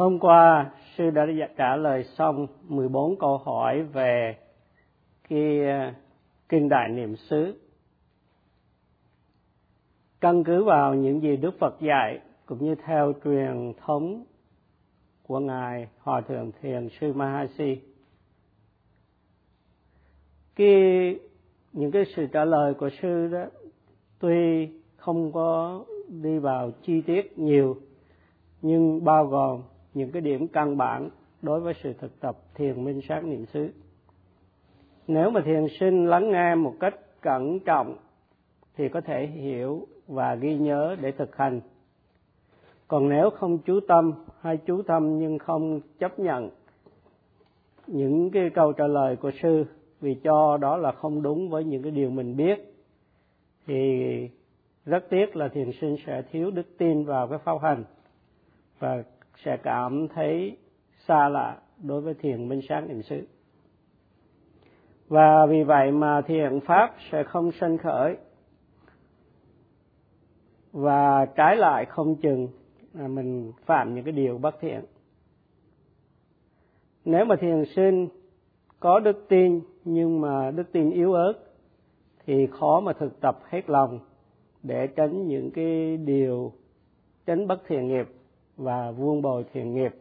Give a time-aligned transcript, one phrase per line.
[0.00, 1.26] Hôm qua, sư đã
[1.56, 4.36] trả lời xong 14 câu hỏi về
[5.28, 5.92] cái ờ,
[6.48, 7.54] kinh đại niệm xứ.
[10.20, 14.24] Căn cứ vào những gì Đức Phật dạy cũng như theo truyền thống
[15.22, 17.80] của ngài, Hòa thượng Thiền sư Mahasi.
[20.56, 21.18] Cái
[21.72, 23.44] những cái sự trả lời của sư đó
[24.18, 27.76] tuy không có đi vào chi tiết nhiều,
[28.62, 29.62] nhưng bao gồm
[29.94, 31.10] những cái điểm căn bản
[31.42, 33.70] đối với sự thực tập thiền minh sát niệm xứ.
[35.06, 37.96] Nếu mà thiền sinh lắng nghe một cách cẩn trọng
[38.76, 41.60] thì có thể hiểu và ghi nhớ để thực hành.
[42.88, 46.50] Còn nếu không chú tâm hay chú tâm nhưng không chấp nhận
[47.86, 49.64] những cái câu trả lời của sư
[50.00, 52.74] vì cho đó là không đúng với những cái điều mình biết,
[53.66, 54.28] thì
[54.86, 57.84] rất tiếc là thiền sinh sẽ thiếu đức tin vào cái pháp hành
[58.78, 59.02] và
[59.44, 60.56] sẽ cảm thấy
[61.06, 63.26] xa lạ đối với thiền minh sáng niệm xứ.
[65.08, 68.16] Và vì vậy mà thiền pháp sẽ không sanh khởi.
[70.72, 72.48] Và trái lại không chừng
[72.94, 74.80] là mình phạm những cái điều bất thiện.
[77.04, 78.08] Nếu mà thiền sinh
[78.80, 81.32] có đức tin nhưng mà đức tin yếu ớt,
[82.26, 84.00] thì khó mà thực tập hết lòng
[84.62, 86.52] để tránh những cái điều
[87.26, 88.06] tránh bất thiện nghiệp
[88.60, 89.94] và vuông bồi thiện nghiệp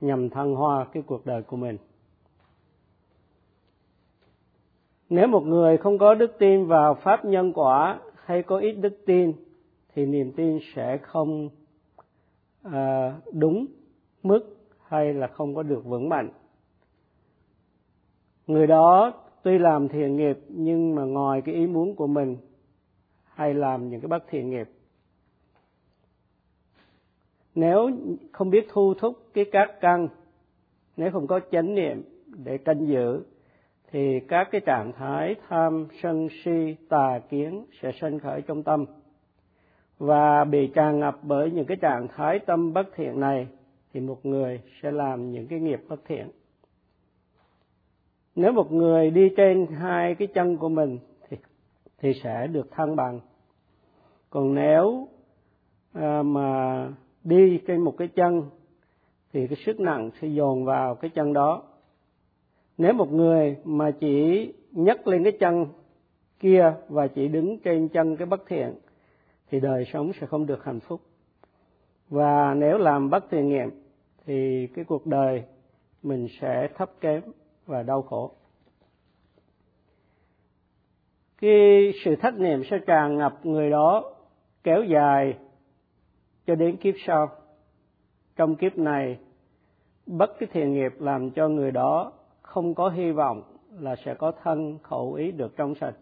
[0.00, 1.76] nhằm thăng hoa cái cuộc đời của mình.
[5.08, 9.02] Nếu một người không có đức tin vào pháp nhân quả hay có ít đức
[9.06, 9.32] tin
[9.94, 11.48] thì niềm tin sẽ không
[12.62, 13.66] à, đúng
[14.22, 16.30] mức hay là không có được vững mạnh.
[18.46, 22.36] Người đó tuy làm thiện nghiệp nhưng mà ngoài cái ý muốn của mình
[23.24, 24.68] hay làm những cái bất thiện nghiệp
[27.54, 27.90] nếu
[28.32, 30.08] không biết thu thúc cái các căn
[30.96, 33.22] nếu không có chánh niệm để canh giữ
[33.92, 38.84] thì các cái trạng thái tham sân si tà kiến sẽ sinh khởi trong tâm.
[39.98, 43.48] Và bị tràn ngập bởi những cái trạng thái tâm bất thiện này
[43.92, 46.28] thì một người sẽ làm những cái nghiệp bất thiện.
[48.36, 51.36] Nếu một người đi trên hai cái chân của mình thì
[51.98, 53.20] thì sẽ được thăng bằng.
[54.30, 55.08] Còn nếu
[55.92, 56.88] à, mà
[57.24, 58.42] đi trên một cái chân,
[59.32, 61.62] thì cái sức nặng sẽ dồn vào cái chân đó.
[62.78, 65.66] Nếu một người mà chỉ nhấc lên cái chân
[66.40, 68.74] kia và chỉ đứng trên chân cái bất thiện,
[69.50, 71.00] thì đời sống sẽ không được hạnh phúc.
[72.08, 73.70] Và nếu làm bất thiện nghiệm
[74.26, 75.42] thì cái cuộc đời
[76.02, 77.22] mình sẽ thấp kém
[77.66, 78.30] và đau khổ.
[81.40, 84.14] Cái sự thất niệm sẽ tràn ngập người đó
[84.64, 85.36] kéo dài
[86.46, 87.28] cho đến kiếp sau,
[88.36, 89.18] trong kiếp này,
[90.06, 93.42] bất cái thiện nghiệp làm cho người đó không có hy vọng
[93.78, 95.94] là sẽ có thân khẩu ý được trong sạch.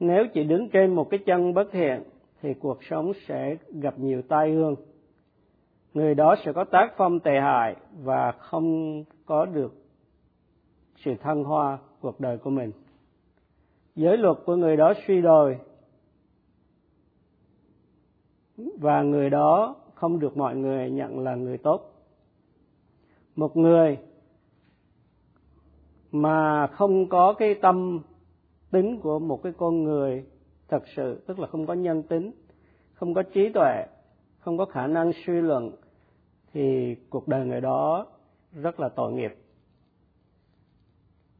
[0.00, 2.02] Nếu chỉ đứng trên một cái chân bất thiện,
[2.42, 4.76] thì cuộc sống sẽ gặp nhiều tai ương
[5.94, 9.74] người đó sẽ có tác phong tệ hại và không có được
[10.96, 12.72] sự thăng hoa cuộc đời của mình.
[13.96, 15.58] Giới luật của người đó suy đồi
[18.56, 21.90] và người đó không được mọi người nhận là người tốt.
[23.36, 23.98] Một người
[26.12, 28.00] mà không có cái tâm
[28.70, 30.24] tính của một cái con người
[30.68, 32.30] thật sự, tức là không có nhân tính,
[32.92, 33.86] không có trí tuệ,
[34.38, 35.72] không có khả năng suy luận,
[36.52, 38.06] thì cuộc đời người đó
[38.52, 39.34] rất là tội nghiệp.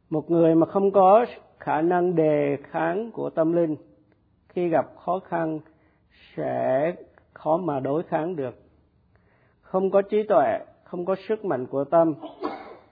[0.09, 1.25] Một người mà không có
[1.59, 3.75] khả năng đề kháng của tâm linh
[4.47, 5.59] khi gặp khó khăn
[6.35, 6.93] sẽ
[7.33, 8.55] khó mà đối kháng được.
[9.61, 12.13] Không có trí tuệ, không có sức mạnh của tâm,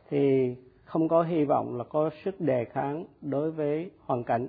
[0.10, 4.48] thì không có hy vọng là có sức đề kháng đối với hoàn cảnh.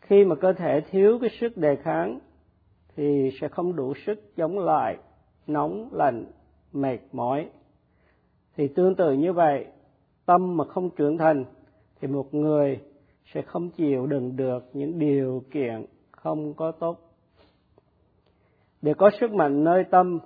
[0.00, 2.18] Khi mà cơ thể thiếu cái sức đề kháng,
[2.96, 4.96] thì sẽ không đủ sức chống lại
[5.46, 6.24] nóng lạnh,
[6.72, 7.48] mệt mỏi.
[8.56, 9.66] Thì tương tự như vậy,
[10.26, 11.44] tâm mà không trưởng thành,
[12.00, 12.80] thì một người
[13.24, 15.86] sẽ không chịu đựng được những điều kiện
[16.22, 16.98] không có tốt.
[18.82, 20.18] Để có sức mạnh nơi tâm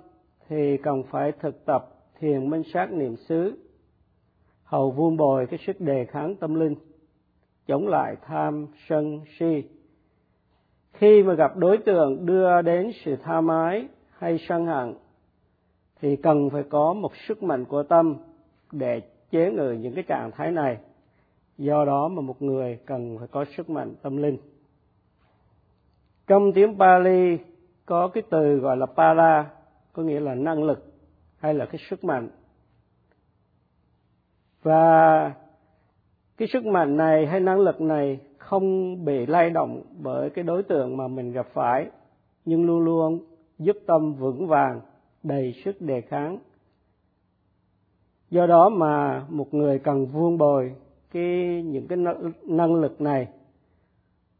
[0.47, 1.89] thì cần phải thực tập
[2.19, 3.57] thiền minh sát niệm xứ.
[4.63, 6.75] Hầu vuông bồi cái sức đề kháng tâm linh,
[7.67, 9.63] chống lại tham sân si.
[10.93, 14.93] Khi mà gặp đối tượng đưa đến sự tha mái hay sân hận,
[16.01, 18.15] thì cần phải có một sức mạnh của tâm
[18.71, 19.01] để
[19.31, 20.77] chế ngự những cái trạng thái này.
[21.57, 24.37] Do đó mà một người cần phải có sức mạnh tâm linh
[26.27, 27.37] trong tiếng Pali
[27.85, 29.49] có cái từ gọi là para,
[29.93, 30.93] có nghĩa là năng lực
[31.37, 32.29] hay là cái sức mạnh.
[34.63, 35.33] Và
[36.37, 40.63] cái sức mạnh này hay năng lực này không bị lay động bởi cái đối
[40.63, 41.89] tượng mà mình gặp phải,
[42.45, 43.19] nhưng luôn luôn
[43.59, 44.81] giúp tâm vững vàng,
[45.23, 46.39] đầy sức đề kháng.
[48.29, 50.75] Do đó mà một người cần vuông bồi
[51.11, 51.97] cái, những cái
[52.43, 53.27] năng lực này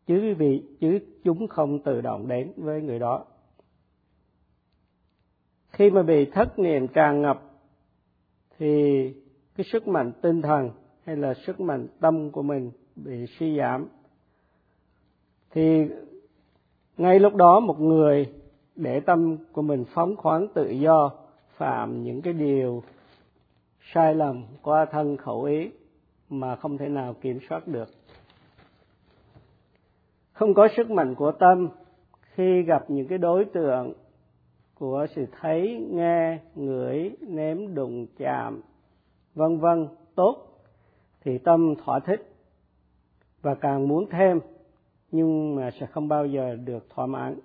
[0.07, 3.25] chứ vì, chứ chúng không tự động đến với người đó.
[5.69, 7.41] Khi mà bị thất niệm tràn ngập,
[8.59, 9.03] thì
[9.55, 10.71] cái sức mạnh tinh thần
[11.05, 13.87] hay là sức mạnh tâm của mình bị suy giảm.
[15.51, 15.85] Thì
[16.97, 18.33] ngay lúc đó một người
[18.75, 21.11] để tâm của mình phóng khoáng tự do,
[21.57, 22.83] phạm những cái điều
[23.93, 25.71] sai lầm qua thân khẩu ý
[26.29, 27.89] mà không thể nào kiểm soát được
[30.35, 31.69] không có sức mạnh của tâm
[32.21, 33.93] khi gặp những cái đối tượng
[34.79, 38.61] của sự thấy, nghe, ngửi, nếm, đụng, chạm,
[39.35, 40.35] vân vân, tốt,
[41.23, 42.33] thì tâm thỏa thích
[43.41, 44.39] và càng muốn thêm,
[45.11, 47.39] nhưng mà sẽ không bao giờ được thỏa mãn.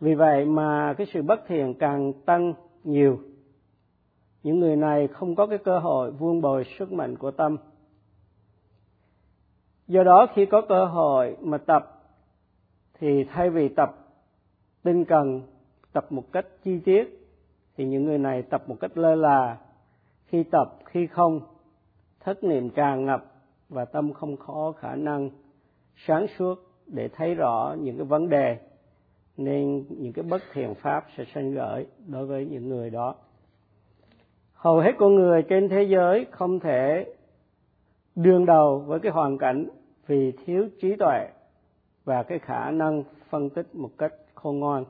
[0.00, 3.18] Vì vậy mà cái sự bất thiện càng tăng nhiều.
[4.42, 7.56] Những người này không có cái cơ hội vuông bồi sức mạnh của tâm
[9.90, 12.02] do đó khi có cơ hội mà tập,
[12.98, 13.96] thì thay vì tập
[14.82, 15.42] tinh cần,
[15.92, 17.28] tập một cách chi tiết,
[17.76, 19.58] thì những người này tập một cách lơ là.
[20.26, 21.40] Khi tập, khi không,
[22.20, 23.24] thất niệm tràn ngập
[23.68, 25.30] và tâm không có khả năng
[26.06, 28.58] sáng suốt để thấy rõ những cái vấn đề,
[29.36, 33.14] nên những cái bất thiện pháp sẽ sanh gởi đối với những người đó.
[34.52, 37.14] Hầu hết con người trên thế giới không thể
[38.14, 39.68] đương đầu với cái hoàn cảnh
[40.06, 41.28] vì thiếu trí tuệ
[42.04, 44.84] và cái khả năng phân tích một cách khôn ngoan.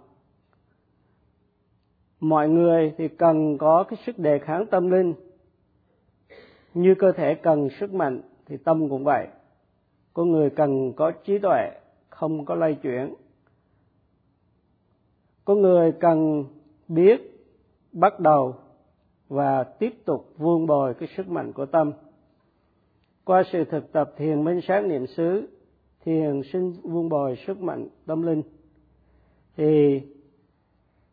[2.21, 5.15] Mọi người thì cần có cái sức đề kháng tâm linh.
[6.75, 9.29] Như cơ thể cần sức mạnh thì tâm cũng vậy.
[10.15, 11.71] Con người cần có trí tuệ,
[12.09, 13.15] không có lay chuyển.
[15.45, 16.45] Con người cần
[16.89, 17.21] biết,
[17.93, 18.55] bắt đầu
[19.29, 21.93] và tiếp tục vuông bồi cái sức mạnh của tâm
[23.25, 25.49] qua sự thực tập thiền minh sáng niệm xứ,
[26.05, 28.43] thiền sinh vuông bồi sức mạnh tâm linh.
[29.57, 30.01] Thì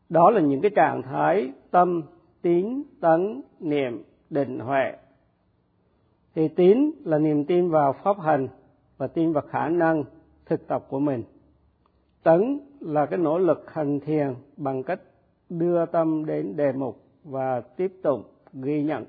[0.10, 2.04] đó là những cái trạng thái tâm,
[2.42, 4.94] tín, tấn, niệm, định, huệ.
[6.36, 8.48] Thì tín là niềm tin vào pháp hành
[8.98, 10.04] và tin vào khả năng
[10.46, 11.24] thực tập của mình.
[12.24, 15.00] Tấn là cái nỗ lực hành thiền bằng cách
[15.50, 18.20] đưa tâm đến đề mục và tiếp tục
[18.54, 19.06] ghi nhận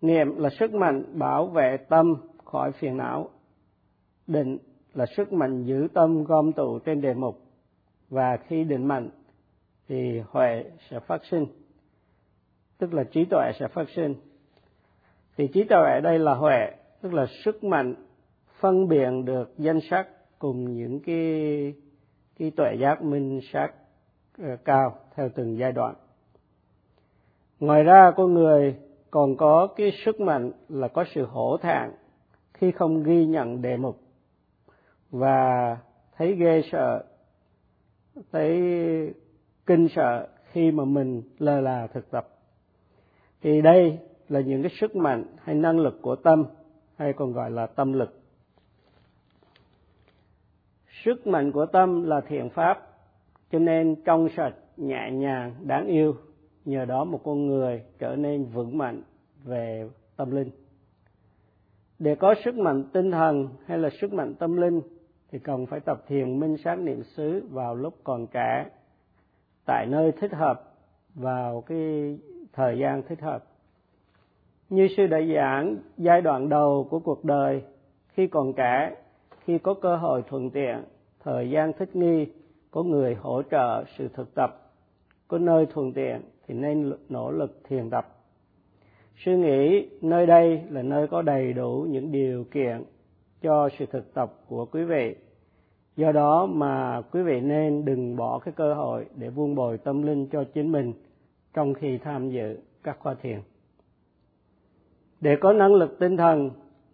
[0.00, 2.14] niệm là sức mạnh bảo vệ tâm
[2.44, 3.28] khỏi phiền não.
[4.26, 4.58] Định
[4.94, 7.42] là sức mạnh giữ tâm gom tụ trên đề mục
[8.08, 9.10] và khi định mạnh,
[9.88, 11.46] thì huệ sẽ phát sinh.
[12.78, 14.14] Tức là trí tuệ sẽ phát sinh.
[15.36, 16.70] Thì trí tuệ ở đây là huệ,
[17.02, 17.94] tức là sức mạnh
[18.60, 20.08] phân biệt được danh sắc
[20.38, 21.74] cùng những cái
[22.38, 23.72] cái tuệ giác minh sát
[24.38, 25.94] ờ, cao theo từng giai đoạn.
[27.60, 28.76] Ngoài ra, con người
[29.10, 31.90] còn có cái sức mạnh là có sự hổ thẹn
[32.54, 34.00] khi không ghi nhận đề mục.
[35.10, 35.76] Và
[36.16, 37.04] thấy ghê sợ,
[38.32, 38.60] thấy
[39.66, 42.28] kinh sợ khi mà mình lơ là thực tập.
[43.42, 43.98] Thì đây
[44.28, 46.44] là những cái sức mạnh hay năng lực của tâm,
[46.96, 48.20] hay còn gọi là tâm lực.
[51.04, 52.88] Sức mạnh của tâm là thiện pháp,
[53.52, 56.16] cho nên trong sạch, nhẹ nhàng, đáng yêu
[56.68, 59.02] nhờ đó một con người trở nên vững mạnh
[59.44, 60.50] về tâm linh.
[61.98, 64.80] Để có sức mạnh tinh thần hay là sức mạnh tâm linh
[65.30, 68.66] thì cần phải tập thiền minh sát niệm xứ vào lúc còn trẻ,
[69.64, 70.74] tại nơi thích hợp,
[71.14, 72.18] vào cái
[72.52, 73.44] thời gian thích hợp.
[74.68, 77.62] Như sư đã giảng, giai đoạn đầu của cuộc đời,
[78.08, 78.96] khi còn trẻ,
[79.44, 80.84] khi có cơ hội thuận tiện,
[81.24, 82.26] thời gian thích nghi,
[82.70, 84.50] có người hỗ trợ sự thực tập,
[85.28, 88.14] có nơi thuận tiện thì nên nỗ lực thiền tập.
[89.16, 92.84] Suy nghĩ nơi đây là nơi có đầy đủ những điều kiện
[93.42, 95.16] cho sự thực tập của quý vị.
[95.96, 100.02] Do đó mà quý vị nên đừng bỏ cái cơ hội để vuông bồi tâm
[100.02, 100.92] linh cho chính mình
[101.54, 103.40] trong khi tham dự các khóa thiền.
[105.20, 106.50] Để có năng lực tinh thần,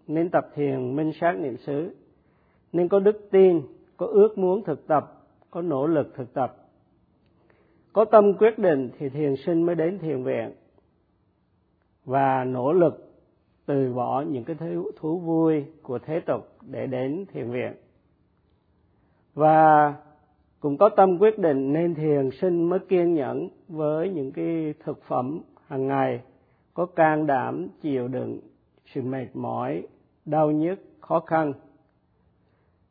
[0.07, 1.95] nên tập thiền minh sát niệm xứ.
[2.73, 3.63] Nên có đức tin,
[3.97, 6.57] có ước muốn thực tập, có nỗ lực thực tập
[7.95, 10.53] có tâm quyết định thì thiền sinh mới đến thiền viện.
[12.05, 13.13] Và nỗ lực
[13.67, 17.73] từ bỏ những cái thú, thú vui của thế tục để đến thiền viện.
[19.35, 19.95] Và
[20.61, 25.03] cũng có tâm quyết định nên thiền sinh mới kiên nhẫn với những cái thực
[25.03, 26.21] phẩm hàng ngày
[26.75, 28.41] có can đảm chịu đựng
[28.95, 29.87] sự mệt mỏi
[30.25, 31.53] đau nhức khó khăn.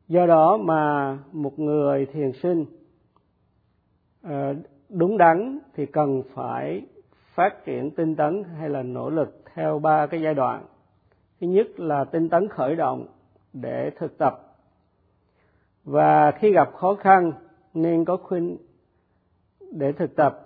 [0.07, 2.65] Do đó mà một người thiền sinh
[4.21, 4.55] ờ,
[4.93, 6.85] đúng đắn thì cần phải
[7.33, 10.65] phát triển tinh tấn hay là nỗ lực theo ba cái giai đoạn.
[11.41, 13.07] Thứ nhất là tinh tấn khởi động
[13.53, 14.55] để thực tập.
[15.83, 17.31] Và khi gặp khó khăn
[17.73, 18.57] nên có khuyên
[19.71, 20.39] để thực tập.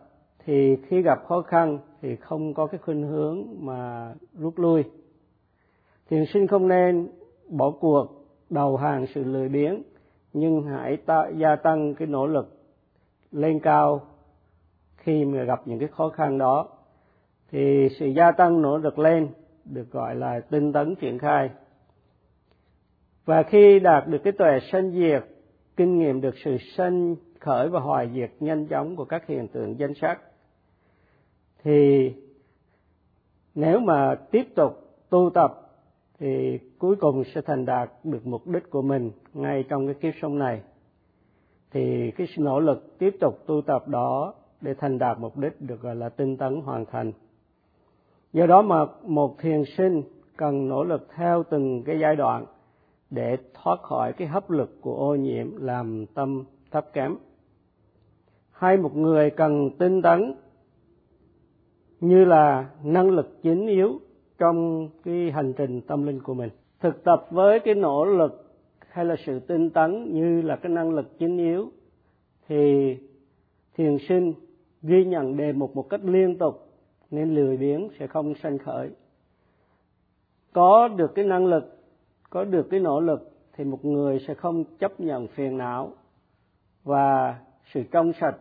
[0.45, 4.83] Thì khi gặp khó khăn thì không có cái khuynh hướng mà rút lui.
[6.09, 7.07] Thiền sinh không nên
[7.49, 8.07] bỏ cuộc
[8.49, 9.83] đầu hàng sự lười biếng
[10.33, 12.57] nhưng hãy ta, gia tăng cái nỗ lực
[13.31, 14.01] lên cao
[15.07, 16.67] khi mà gặp những cái khó khăn đó,
[17.51, 19.27] thì sự gia tăng nỗ lực lên
[19.65, 21.49] được gọi là tinh tấn triển khai.
[23.25, 25.23] Và khi đạt được cái tuệ sanh diệt,
[25.77, 29.79] kinh nghiệm được sự sanh khởi và hoài diệt nhanh chóng của các hiện tượng
[29.79, 30.21] danh sắc,
[31.63, 32.11] thì
[33.55, 34.71] nếu mà tiếp tục
[35.09, 35.53] tu tập,
[36.19, 40.13] thì cuối cùng sẽ thành đạt được mục đích của mình ngay trong cái kiếp
[40.21, 40.61] sống này.
[41.71, 45.81] Thì cái nỗ lực tiếp tục tu tập đó để thành đạt mục đích được,
[45.81, 47.11] gọi là, tinh tấn hoàn thành.
[48.33, 50.03] Do đó mà một thiền sinh
[50.37, 52.45] cần nỗ lực theo từng cái giai đoạn
[53.09, 57.15] để thoát khỏi cái hấp lực của ô nhiễm làm tâm thấp kém.
[58.51, 60.35] Hay một người cần tinh tấn
[61.99, 63.99] như là năng lực chính yếu
[64.37, 66.49] trong cái hành trình tâm linh của mình.
[66.79, 68.47] Thực tập với cái nỗ lực
[68.89, 71.71] hay là sự tinh tấn như là cái năng lực chính yếu
[72.47, 72.95] thì
[73.75, 74.33] thiền sinh
[74.81, 76.67] ghi nhận đề mục một cách liên tục,
[77.11, 78.89] nên lười biếng sẽ không sanh khởi.
[80.53, 81.79] Có được cái năng lực,
[82.29, 85.93] có được cái nỗ lực, thì một người sẽ không chấp nhận phiền não
[86.83, 87.39] và
[87.73, 88.37] sự trong sạch,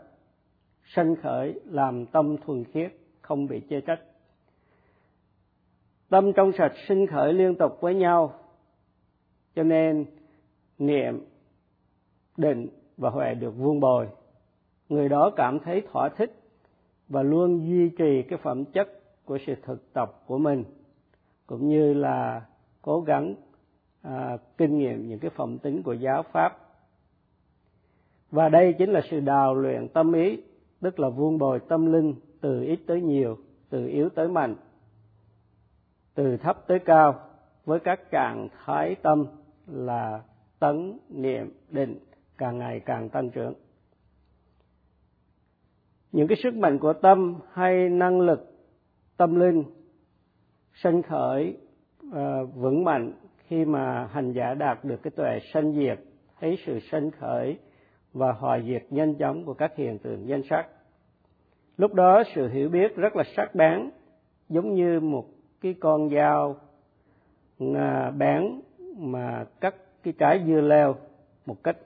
[0.85, 4.01] sanh khởi làm tâm thuần khiết, không bị chê trách.
[6.09, 8.33] Tâm trong sạch sinh khởi liên tục với nhau,
[9.55, 10.07] cho nên
[10.79, 11.25] niệm,
[12.37, 14.09] định và huệ được vuông bồi
[14.89, 16.43] người đó cảm thấy thỏa thích
[17.09, 18.89] và luôn duy trì cái phẩm chất
[19.25, 20.65] của sự thực tập của mình
[21.47, 22.47] cũng như là
[22.83, 23.35] cố gắng
[24.03, 26.59] à, kinh nghiệm những cái phẩm tính của giáo pháp.
[28.31, 30.43] Và đây chính là sự đào luyện tâm ý
[30.81, 33.37] tức là vuông bồi tâm linh từ ít tới nhiều
[33.71, 34.55] từ yếu tới mạnh
[36.15, 37.21] từ thấp tới cao
[37.65, 39.27] với các trạng thái tâm
[39.67, 40.23] là
[40.59, 41.99] tấn niệm định
[42.39, 43.55] càng ngày càng tăng trưởng
[46.13, 48.53] những cái sức mạnh của tâm hay năng lực
[49.17, 49.65] tâm linh
[50.75, 51.57] sanh khởi
[52.09, 52.15] uh,
[52.55, 53.13] vững mạnh
[53.49, 55.99] khi mà hành giả đạt được cái tuệ sanh diệt
[56.41, 57.59] thấy sự sanh khởi
[58.13, 60.67] và hòa diệt nhanh chóng của các hiện tượng danh sắc.
[61.77, 63.91] Lúc đó sự hiểu biết rất là sắc bén
[64.49, 65.27] giống như một
[65.61, 66.57] cái con dao
[68.19, 68.61] bén
[68.97, 70.97] mà cắt cái trái dưa leo
[71.47, 71.77] một cách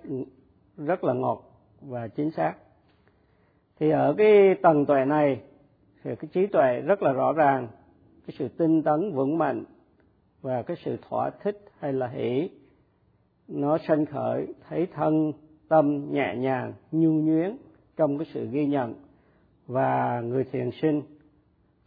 [0.77, 1.43] rất là ngọt
[1.81, 2.55] và chính xác
[3.81, 5.41] thì ở cái tầng tuệ này,
[6.03, 7.69] thì cái trí tuệ rất là rõ ràng.
[8.27, 9.65] Cái sự tinh tấn, vững mạnh
[10.43, 12.51] và cái sự thỏa thích hay là hỷ,
[13.49, 15.33] nó sanh khởi thấy thân,
[15.69, 17.57] tâm nhẹ nhàng, nhu nhuyến
[17.97, 18.95] trong cái sự ghi nhận.
[19.67, 21.03] Và người thiền sinh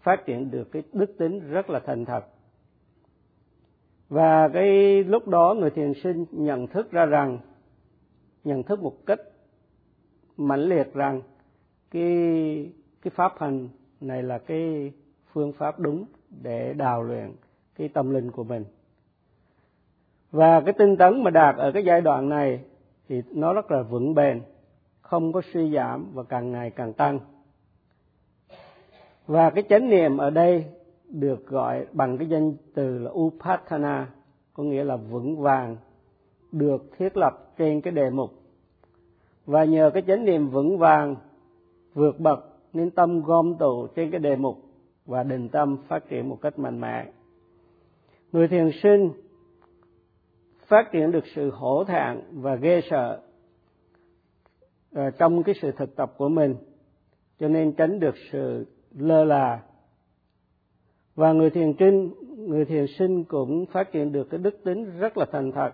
[0.01, 2.25] phát triển được cái đức tính rất là thành thật.
[4.09, 7.39] Và cái lúc đó người thiền sinh nhận thức ra rằng,
[8.43, 9.19] nhận thức một cách
[10.37, 11.21] mãnh liệt rằng
[11.93, 12.71] cái
[13.01, 13.69] cái pháp hành
[14.01, 14.91] này là cái
[15.31, 16.05] phương pháp đúng
[16.41, 17.31] để đào luyện
[17.75, 18.65] cái tâm linh của mình.
[20.31, 22.59] Và cái tinh tấn mà đạt ở cái giai đoạn này
[23.07, 24.41] thì nó rất là vững bền,
[25.01, 27.19] không có suy giảm và càng ngày càng tăng.
[29.27, 30.65] Và cái chánh niệm ở đây
[31.09, 34.07] được gọi bằng cái danh từ là upatana
[34.53, 35.77] có nghĩa là vững vàng,
[36.51, 38.31] được thiết lập trên cái đề mục.
[39.45, 41.15] Và nhờ cái chánh niệm vững vàng
[41.93, 42.39] vượt bậc
[42.73, 44.57] nên tâm gom tụ trên cái đề mục
[45.05, 47.11] và định tâm phát triển một cách mạnh mẽ.
[48.31, 49.11] Người thiền sinh
[50.67, 53.21] phát triển được sự hổ thẹn và ghê sợ
[54.93, 56.55] ờ, trong cái sự thực tập của mình,
[57.39, 59.63] cho nên tránh được sự lơ là.
[61.15, 65.17] Và người thiền trinh, người thiền sinh cũng phát triển được cái đức tính rất
[65.17, 65.71] là thành thật,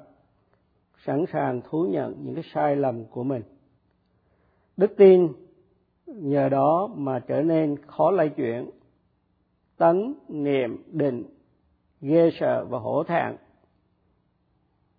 [1.05, 3.41] sẵn sàng thú nhận những cái sai lầm của mình.
[4.77, 5.27] Đức tin
[6.15, 8.69] nhờ đó mà trở nên khó lay chuyển.
[9.77, 11.23] Tấn niệm định
[12.01, 13.35] ghê sợ và hổ thẹn.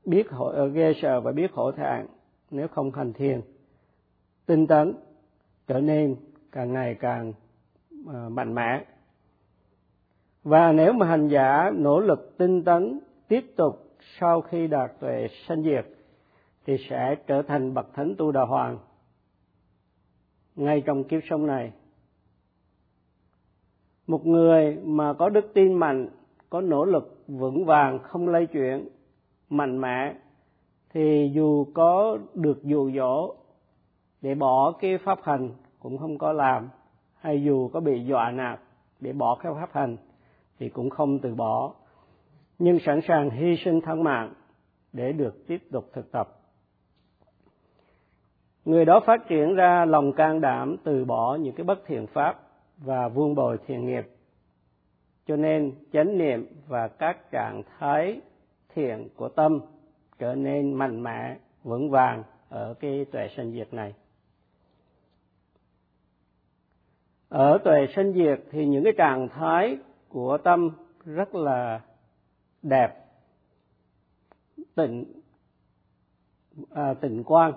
[0.05, 2.07] Biết hổ, ờ, ghê sợ và biết hổ thẹn
[2.51, 3.41] nếu không hành thiền.
[4.47, 4.95] Tinh tấn
[5.67, 6.17] trở nên
[6.53, 7.33] càng ngày càng
[8.07, 8.85] ờ, mạnh mẽ.
[10.43, 13.91] Và nếu mà hành giả nỗ lực tinh tấn tiếp tục
[14.21, 15.87] sau khi đạt tuệ sanh diệt
[16.67, 18.79] thì sẽ trở thành bậc thánh tu đà hoàng
[20.57, 21.73] ngay trong kiếp sống này.
[24.07, 26.09] Một người mà có đức tin mạnh,
[26.51, 28.89] có nỗ lực vững vàng, không lay chuyển,
[29.51, 30.15] mạnh mẽ,
[30.93, 33.35] thì dù có được dụ dỗ
[34.21, 36.69] để bỏ cái pháp hành cũng không có làm,
[37.15, 38.61] hay dù có bị dọa nạt
[39.01, 39.97] để bỏ cái pháp hành
[40.59, 41.75] thì cũng không từ bỏ.
[42.59, 44.33] Nhưng sẵn sàng hy sinh thân mạng
[44.93, 46.40] để được tiếp tục thực tập
[48.65, 52.41] người đó phát triển ra lòng can đảm từ bỏ những cái bất thiện pháp
[52.79, 54.09] và vuông bồi thiện nghiệp.
[55.27, 58.21] Cho nên chánh niệm và các trạng thái
[58.75, 59.61] thiện của tâm
[60.19, 63.95] trở nên mạnh mẽ vững vàng ở cái tuệ sanh diệt này.
[67.29, 70.71] Ở tuệ sanh diệt thì những cái trạng thái của tâm
[71.05, 71.81] rất là
[72.63, 72.89] đẹp
[74.75, 75.05] tịnh
[76.71, 77.53] à, tịnh quang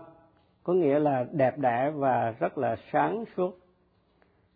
[0.64, 3.60] có nghĩa là đẹp đẽ và rất là sáng suốt.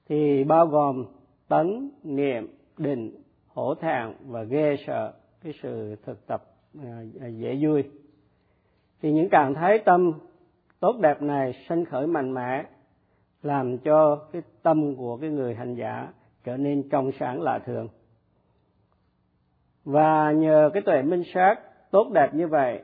[0.09, 1.05] Thì bao gồm
[1.47, 2.47] tấn niệm,
[2.77, 3.11] định,
[3.47, 6.43] hổ thẹn và ghê sợ, cái sự thực tập
[6.83, 7.83] à, à, dễ vui.
[9.01, 10.13] Thì những trạng thái tâm
[10.79, 12.63] tốt đẹp này sanh khởi mạnh mẽ,
[13.43, 16.07] làm cho cái tâm của cái người hành giả
[16.43, 17.87] trở nên trong sáng lạ thường.
[19.85, 21.55] Và nhờ cái tuệ minh sát
[21.91, 22.83] tốt đẹp như vậy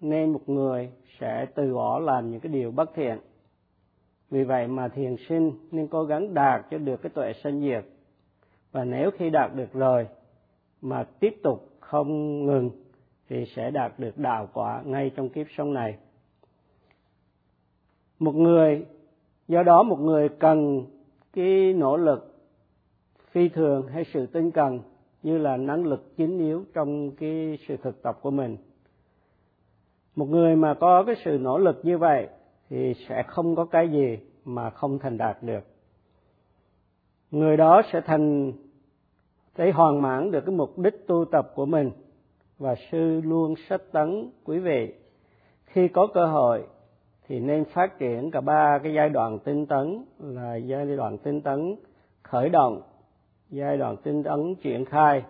[0.00, 3.18] nên một người sẽ từ bỏ làm những cái điều bất thiện.
[4.30, 7.84] Vì vậy mà thiền sinh nên cố gắng đạt cho được cái tuệ sanh diệt.
[8.72, 10.08] Và nếu khi đạt được rồi
[10.80, 12.70] mà tiếp tục không ngừng
[13.28, 15.96] thì sẽ đạt được đạo quả ngay trong kiếp sống này.
[18.18, 18.86] Một người,
[19.48, 20.86] do đó một người cần
[21.32, 22.34] cái nỗ lực
[23.30, 24.80] phi thường hay sự tinh cần
[25.22, 28.56] như là năng lực chính yếu trong cái sự thực tập của mình
[30.16, 32.28] một người mà có cái sự nỗ lực như vậy
[32.70, 35.64] thì sẽ không có cái gì mà không thành đạt được.
[37.30, 38.52] Người đó sẽ thành
[39.56, 41.90] để hoàn mãn được cái mục đích tu tập của mình.
[42.58, 44.94] Và sư luôn sách tấn quý vị.
[45.64, 46.62] Khi có cơ hội
[47.28, 51.40] thì nên phát triển cả ba cái giai đoạn tinh tấn là giai đoạn tinh
[51.40, 51.76] tấn
[52.22, 52.82] khởi động,
[53.50, 55.22] giai đoạn tinh tấn triển khai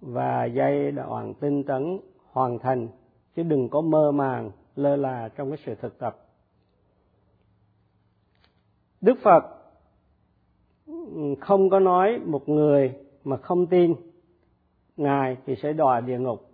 [0.00, 1.98] và giai đoạn tinh tấn
[2.32, 2.88] hoàn thành
[3.36, 6.18] chứ đừng có mơ màng lơ là trong cái sự thực tập.
[9.00, 9.44] Đức phật
[10.86, 12.94] ừ, không có nói một người
[13.24, 13.94] mà không tin
[14.96, 16.50] ngài thì sẽ đọa địa ngục.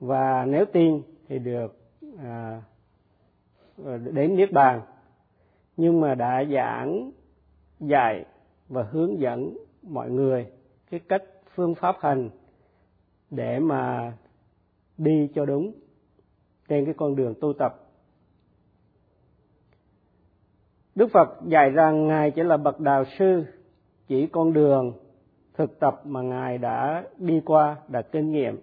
[0.00, 1.76] Và nếu tin thì được
[2.18, 2.62] à,
[3.84, 4.80] ờ, đến niết bàn.
[5.76, 7.10] Nhưng mà đã giảng
[7.80, 8.24] dạy
[8.68, 10.46] và hướng dẫn mọi người
[10.90, 11.22] cái cách
[11.54, 12.30] phương pháp hành
[13.30, 14.12] để mà
[14.98, 15.72] đi cho đúng
[16.68, 17.86] trên cái con đường tu tập
[20.96, 23.44] Đức Phật dạy rằng Ngài chỉ là bậc đạo sư,
[24.08, 24.92] chỉ con đường
[25.54, 28.58] thực tập mà Ngài đã đi qua, đã kinh nghiệm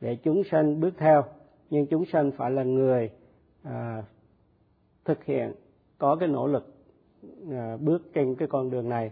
[0.00, 1.24] để chúng sanh bước theo.
[1.70, 3.10] Nhưng chúng sanh phải là người
[3.62, 4.02] à,
[5.04, 5.52] thực hiện,
[5.98, 6.74] có cái nỗ lực
[7.50, 9.10] à, bước trên cái con đường này.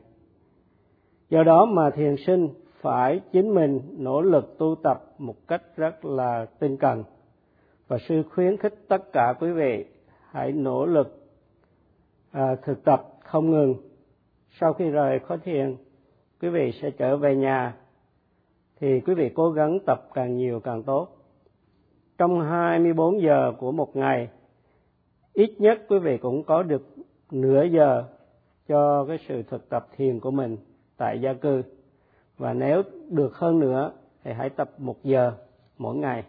[1.31, 2.49] Do đó mà thiền sinh
[2.81, 7.05] phải chính mình nỗ lực tu tập một cách rất là tinh cần.
[7.89, 9.85] Và sư khuyến khích tất cả quý vị
[10.31, 11.29] hãy nỗ lực
[12.31, 13.75] à, thực tập không ngừng.
[14.51, 15.77] Sau khi rời khóa thiền,
[16.41, 17.75] quý vị sẽ trở về nhà
[18.81, 21.09] thì quý vị cố gắng tập càng nhiều càng tốt.
[22.19, 24.29] Trong 24 giờ của một ngày,
[25.33, 26.87] ít nhất quý vị cũng có được
[27.31, 28.05] nửa giờ
[28.69, 30.57] cho cái sự thực tập thiền của mình
[30.97, 31.63] tại gia cư.
[32.39, 33.93] Và nếu được hơn nữa
[34.25, 35.33] thì hãy tập một giờ
[35.79, 36.25] mỗi ngày.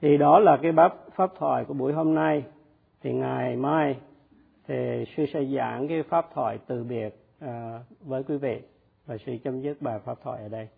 [0.00, 2.44] Thì đó là cái bắp pháp thoại của buổi hôm nay.
[3.02, 3.96] Thì ngày mai
[4.68, 8.60] thì sư sẽ giảng cái pháp thoại từ biệt à, với quý vị
[9.06, 10.68] và sư chấm dứt bài pháp thoại ở đây